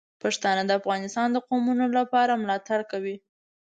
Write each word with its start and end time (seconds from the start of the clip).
پښتانه 0.21 0.63
د 0.65 0.71
افغانستان 0.79 1.27
د 1.31 1.37
قومونو 1.47 1.85
لپاره 1.97 2.39
ملاتړ 2.43 2.79
کوي. 2.91 3.15